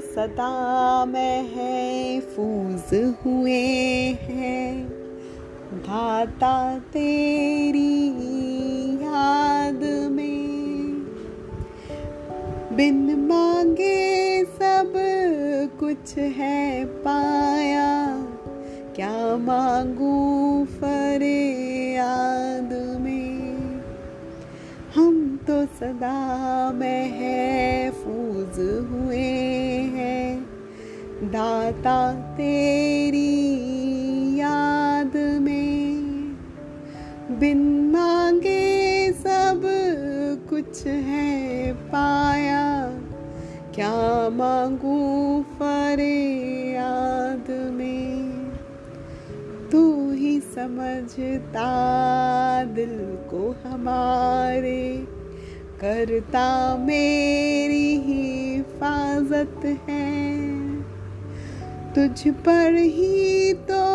सदा 0.00 1.04
महफूज 1.04 3.14
हुए 3.26 4.16
हैं। 4.22 4.88
धाता 5.72 6.78
तेरी 6.78 8.14
याद 8.94 10.08
में। 10.12 11.06
बिन 12.72 13.16
मांगे 13.16 14.44
सब 14.44 14.92
कुछ 15.80 16.18
है 16.18 16.84
पाया। 16.84 18.26
क्या 18.96 19.36
मांगू 19.36 20.64
फरे 20.64 21.61
सदा 25.82 26.72
महफूज 26.72 28.58
हुए 28.58 29.52
हैं। 29.94 30.46
दाता 31.22 32.12
तेरी 32.12 33.56
याद 34.40 35.16
में। 35.16 36.02
बिन 37.30 37.90
मांगे 37.90 39.12
सब 39.12 39.62
कुछ 40.50 40.86
है 40.86 41.72
पाया। 41.72 42.98
क्या 43.74 44.28
मांगू 44.30 45.42
फरे 45.42 46.34
याद 46.74 47.70
में? 47.72 48.52
तू 49.72 50.12
ही 50.12 50.40
समझता 50.40 51.68
दिल 52.64 52.98
को 53.00 53.56
हमारे। 53.66 55.06
करता 55.84 56.76
मेरी 56.76 57.96
ही 57.96 58.56
हिफाजत 58.56 59.78
है। 59.88 60.36
तुझ 61.94 62.34
पर 62.34 62.74
ही 62.74 63.52
तो 63.54 63.94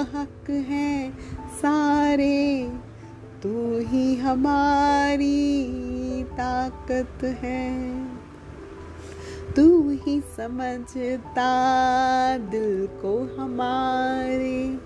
हक 0.00 0.50
है 0.50 1.10
सारे। 1.48 2.72
तू 3.42 3.78
ही 3.78 4.16
हमारी 4.16 5.72
ताकत 6.22 7.24
है। 7.24 8.04
तू 9.56 9.90
ही 9.90 10.20
समझता 10.20 11.50
दिल 12.38 12.88
को 13.02 13.36
हमारे। 13.38 14.78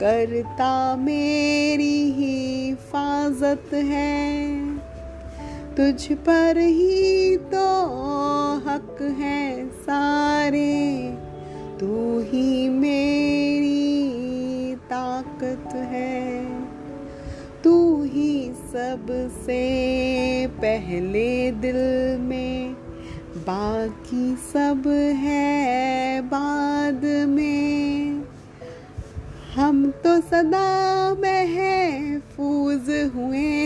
करता 0.00 0.96
मेरी 0.96 2.10
ही 2.10 2.68
हिफाजत 2.68 3.74
है। 3.74 4.73
तुझ 5.76 6.12
पर 6.12 6.58
ही 6.58 7.36
तो 7.36 7.84
हक 8.66 8.98
है 9.18 9.68
सारे। 9.68 11.14
तू 11.80 12.20
ही 12.20 12.68
मेरी 12.68 13.94
ताकत 14.74 15.74
है। 15.74 16.46
तू 17.64 18.02
ही 18.02 18.52
सबसे 18.72 19.62
पहले 20.46 21.50
दिल 21.50 22.18
में। 22.20 22.72
बाकी 23.36 24.36
सब 24.36 24.82
है 25.16 26.20
बाद 26.20 27.04
में। 27.28 28.24
हम 29.54 29.90
तो 29.90 30.20
सदा 30.20 31.14
महफूज 31.14 33.12
हुए 33.14 33.64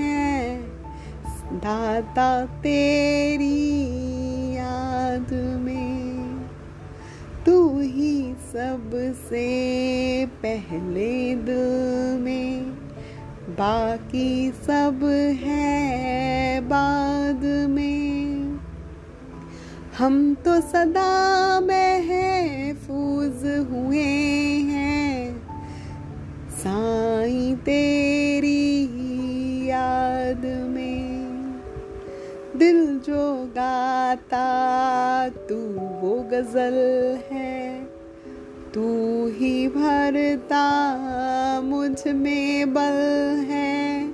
हैं। 0.00 0.19
दाता 1.60 2.46
तेरी 2.46 3.76
याद 4.56 5.58
में। 5.60 6.48
तू 7.46 7.80
ही 7.80 8.32
सबसे 8.32 9.46
पहले 10.26 11.34
दिल 11.34 12.20
में। 12.20 12.72
बाकी 13.48 14.50
सब 14.50 15.00
है 15.40 16.60
बाद 16.60 17.66
में। 17.70 18.60
हम 19.98 20.34
तो 20.34 20.60
सदा 20.60 21.60
महफूज 21.60 23.66
हुए 23.70 24.04
हैं। 24.70 25.42
साई 26.50 27.54
तेरी 27.54 29.68
याद 29.68 30.59
दिल 32.56 32.98
जो 32.98 33.44
गाता, 33.44 34.40
तू 35.28 35.56
वो 35.80 36.28
गज़ल 36.30 36.74
है। 37.30 37.84
तू 38.74 39.26
ही 39.26 39.68
भरता 39.68 40.80
मुझमें 41.60 42.74
बल 42.74 43.46
है। 43.48 44.10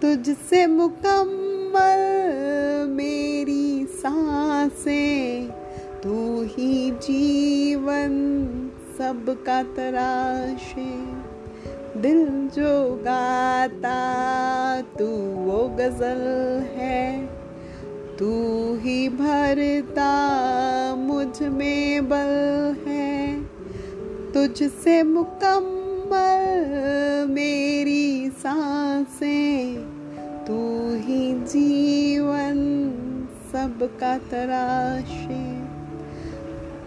तुझसे 0.00 0.66
मुकम्मल 0.66 2.04
मेरी 2.88 3.86
साँसें, 3.86 5.50
तू 6.02 6.42
ही 6.42 6.90
जीवन 6.90 8.10
सबका 8.98 9.62
तराशे। 9.62 11.24
दिल 12.00 12.26
जो 12.28 12.94
गाता, 13.04 14.00
तू 14.80 15.06
वो 15.30 15.68
गज़ल 15.68 16.62
है। 16.74 17.33
तू 18.24 18.76
ही 18.76 19.08
भरता 19.08 20.12
मुझमें 20.96 22.08
बल 22.08 22.76
है। 22.86 23.42
तुझसे 24.32 25.02
मुकम्मल 25.02 27.26
मेरी 27.30 28.30
साँसें, 28.30 29.76
तू 30.46 30.94
ही 30.94 31.34
जीवन 31.34 32.54
सबका 33.52 34.18
तराशे। 34.18 35.60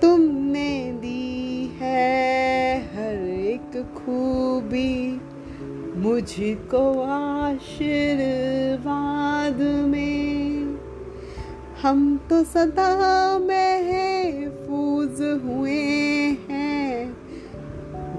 तुमने 0.01 0.91
दी 0.91 1.71
है 1.79 2.79
हर 2.79 3.29
एक 3.29 3.95
खूबी, 3.97 5.21
मुझको 5.99 7.01
आशीर्वाद 7.01 9.87
में। 9.87 10.26
हम 11.81 11.99
तो 12.29 12.37
सदा 12.43 12.91
महफूज 13.39 15.19
हुए 15.43 15.81
हैं। 16.49 16.95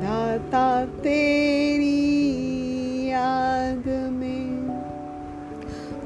दाता 0.02 0.68
तेरी 1.02 2.04
याद 3.08 3.88
में 4.12 4.50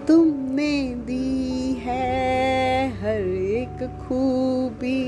तुमने 0.07 0.73
दी 1.07 1.73
है 1.83 2.89
हर 3.03 3.23
एक 3.59 3.79
खूबी। 4.01 5.05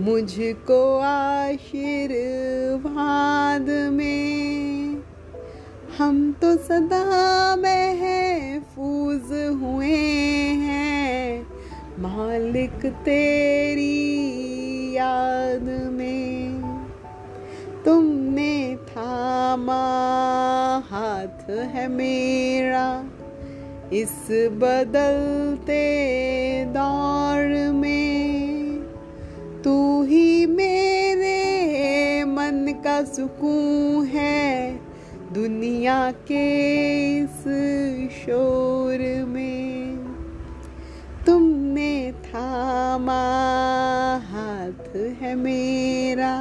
मुझको 0.00 0.80
आशीर्वाद 1.04 2.06
में 3.92 5.02
हम 5.98 6.16
तो 6.32 6.50
सदा 6.64 7.04
महफूज 7.56 9.28
हुए 9.62 10.02
हैं। 10.64 10.87
मालिक 12.08 12.86
तेरी 12.86 13.96
याद 14.96 15.62
में। 15.92 16.62
तुमने 17.84 18.76
थामा 18.76 19.82
हाथ 20.90 21.50
है 21.50 21.88
मेरा, 21.88 23.04
इस 23.92 24.26
बदलते 24.30 25.84
दौर 26.64 27.72
में। 27.72 28.82
तू 29.64 30.02
ही 30.02 30.46
मेरे 30.46 31.44
मन 32.24 32.74
का 32.84 33.04
सुकून 33.04 34.06
है, 34.06 34.80
दुनिया 35.32 36.10
के 36.10 36.44
इस 37.18 37.44
शोर 38.10 39.24
में। 39.28 39.67
थामा 42.98 43.24
हाथ 44.26 44.96
है 44.96 45.34
मेरा। 45.34 46.34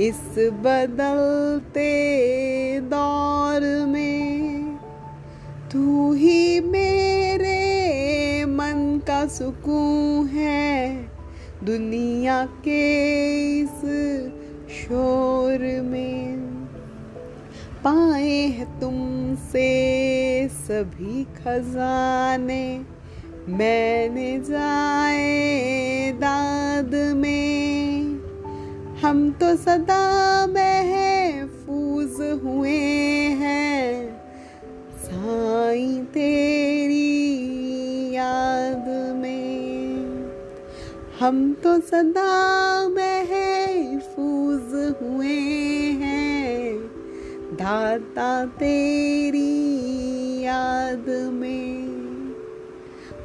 इस 0.00 0.20
बदलते 0.62 1.90
दौर 2.80 3.86
में 3.86 4.78
तू 5.72 6.12
ही 6.12 6.60
मेरे 6.60 7.54
मन 8.44 9.00
का 9.06 9.26
सुकून 9.28 10.26
है। 10.26 10.94
दुनिया 11.64 12.44
के 12.64 12.82
इस 13.60 13.78
शोर 14.72 15.58
में 15.82 16.36
पाए 17.84 18.36
हैं 18.48 18.80
तुमसे 18.80 19.68
सभी 20.48 21.24
खजाने। 21.24 22.64
मैंने 23.48 24.38
जाए 24.38 26.12
दाद 26.12 27.16
में। 27.16 28.02
हम 29.02 29.30
तो 29.30 29.56
सदा 29.56 30.46
महफूज 30.46 32.40
हुए 32.44 32.78
हैं। 33.40 34.20
साई 34.96 36.06
तेरी 36.14 38.14
याद 38.14 39.16
में। 39.16 40.30
हम 41.20 41.54
तो 41.54 41.80
सदा 41.80 42.88
महफूज 42.88 44.96
हुए 45.02 45.38
हैं। 46.02 46.78
दाता 47.52 48.44
तेरी 48.44 50.44
याद 50.44 51.30
में 51.32 51.41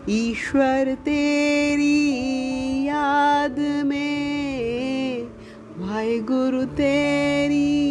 ईश्वर 0.08 0.94
तेरी 0.94 2.00
याद 2.88 3.58
में। 3.84 4.23
गुरु 6.20 6.64
तेरी 6.64 7.88